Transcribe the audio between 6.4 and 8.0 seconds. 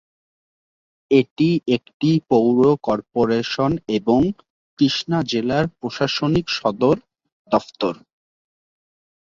সদর দফতর।